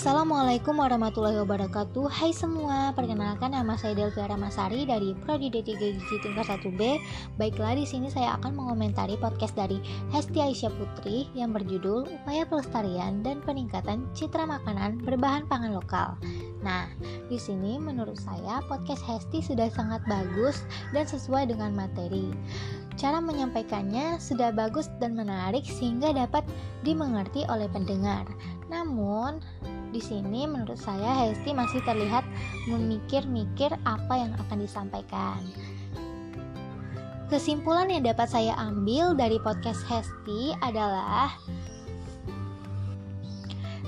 [0.00, 2.08] Assalamualaikum warahmatullahi wabarakatuh.
[2.08, 6.96] Hai semua, perkenalkan nama saya Delvia Ramasari dari Prodi D3 Gizi tingkat 1B
[7.36, 9.76] Baiklah, di sini saya akan mengomentari podcast dari
[10.08, 16.16] Hesti Aisyah Putri yang berjudul Upaya Pelestarian dan Peningkatan Citra Makanan Berbahan Pangan Lokal.
[16.64, 16.88] Nah,
[17.28, 20.64] di sini menurut saya podcast Hesti sudah sangat bagus
[20.96, 22.32] dan sesuai dengan materi.
[22.96, 26.48] Cara menyampaikannya sudah bagus dan menarik sehingga dapat
[26.88, 28.24] dimengerti oleh pendengar.
[28.70, 29.42] Namun,
[29.90, 32.22] di sini menurut saya Hesti masih terlihat
[32.70, 35.42] memikir-mikir apa yang akan disampaikan.
[37.26, 41.34] Kesimpulan yang dapat saya ambil dari podcast Hesti adalah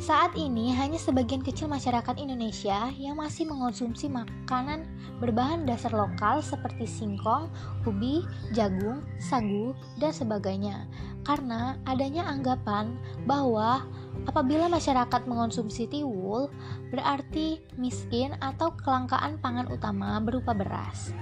[0.00, 4.88] saat ini hanya sebagian kecil masyarakat Indonesia yang masih mengonsumsi makanan
[5.20, 7.52] berbahan dasar lokal seperti singkong,
[7.84, 8.24] ubi,
[8.56, 10.88] jagung, sagu, dan sebagainya.
[11.22, 12.96] Karena adanya anggapan
[13.28, 13.84] bahwa
[14.24, 16.48] apabila masyarakat mengonsumsi tiwul
[16.88, 21.12] berarti miskin atau kelangkaan pangan utama berupa beras.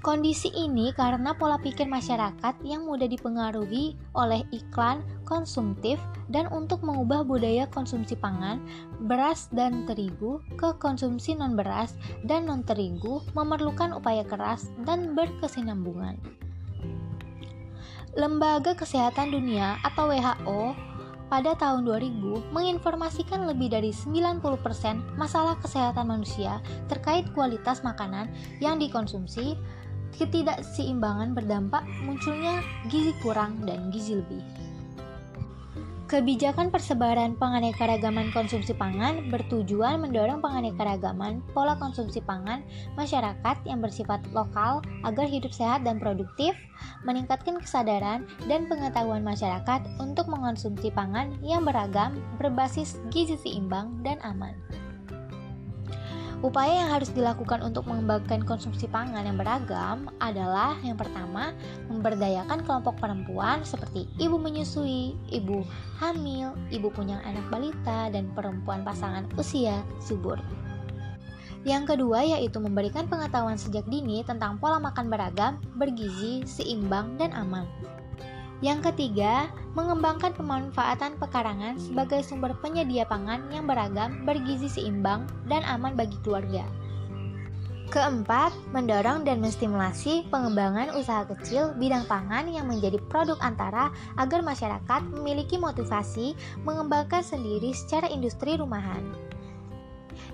[0.00, 6.00] Kondisi ini karena pola pikir masyarakat yang mudah dipengaruhi oleh iklan konsumtif
[6.32, 8.64] dan untuk mengubah budaya konsumsi pangan,
[9.04, 16.16] beras dan terigu ke konsumsi non-beras dan non-terigu memerlukan upaya keras dan berkesinambungan.
[18.16, 20.72] Lembaga Kesehatan Dunia atau WHO
[21.30, 24.42] pada tahun 2000 menginformasikan lebih dari 90%
[25.14, 26.58] masalah kesehatan manusia
[26.90, 28.26] terkait kualitas makanan
[28.58, 29.54] yang dikonsumsi
[30.18, 34.42] ketidakseimbangan berdampak munculnya gizi kurang dan gizi lebih.
[36.10, 42.66] Kebijakan persebaran penganekaragaman konsumsi pangan bertujuan mendorong penganekaragaman pola konsumsi pangan
[42.98, 46.58] masyarakat yang bersifat lokal agar hidup sehat dan produktif,
[47.06, 54.58] meningkatkan kesadaran dan pengetahuan masyarakat untuk mengonsumsi pangan yang beragam, berbasis gizi seimbang dan aman.
[56.40, 61.52] Upaya yang harus dilakukan untuk mengembangkan konsumsi pangan yang beragam adalah yang pertama,
[61.92, 65.60] memberdayakan kelompok perempuan seperti ibu menyusui, ibu
[66.00, 70.40] hamil, ibu punya anak balita, dan perempuan pasangan usia subur.
[71.68, 77.68] Yang kedua yaitu memberikan pengetahuan sejak dini tentang pola makan beragam, bergizi, seimbang, dan aman.
[78.60, 85.96] Yang ketiga, mengembangkan pemanfaatan pekarangan sebagai sumber penyedia pangan yang beragam, bergizi seimbang, dan aman
[85.96, 86.68] bagi keluarga.
[87.90, 95.00] Keempat, mendorong dan menstimulasi pengembangan usaha kecil bidang pangan yang menjadi produk antara agar masyarakat
[95.10, 99.02] memiliki motivasi mengembangkan sendiri secara industri rumahan.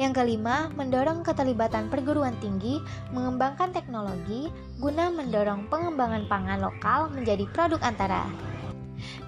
[0.00, 2.80] Yang kelima, mendorong keterlibatan perguruan tinggi
[3.12, 4.48] mengembangkan teknologi
[4.80, 8.26] guna mendorong pengembangan pangan lokal menjadi produk antara.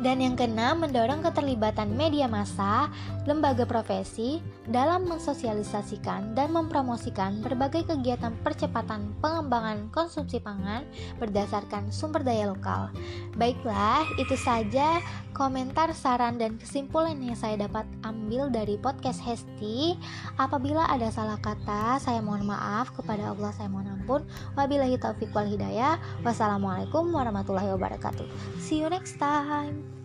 [0.03, 2.93] Dan yang keenam, mendorong keterlibatan media massa,
[3.25, 10.85] lembaga profesi dalam mensosialisasikan dan mempromosikan berbagai kegiatan percepatan pengembangan konsumsi pangan
[11.17, 12.93] berdasarkan sumber daya lokal.
[13.37, 15.01] Baiklah, itu saja
[15.33, 19.97] komentar, saran, dan kesimpulan yang saya dapat ambil dari podcast Hesti.
[20.37, 24.21] Apabila ada salah kata, saya mohon maaf kepada Allah, saya mohon ampun.
[24.53, 25.97] Wabillahi taufiq wal hidayah.
[26.21, 28.29] Wassalamualaikum warahmatullahi wabarakatuh.
[28.61, 29.64] See you next time.
[29.65, 30.04] time.